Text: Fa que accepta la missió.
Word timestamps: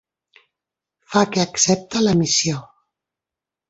Fa 1.13 1.23
que 1.35 1.45
accepta 1.45 2.05
la 2.09 2.19
missió. 2.25 2.67